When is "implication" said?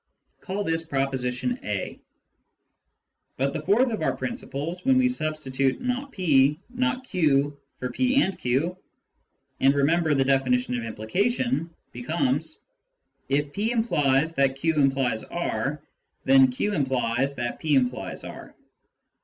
10.85-11.69